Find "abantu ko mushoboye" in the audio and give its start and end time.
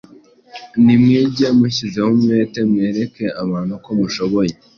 3.43-4.53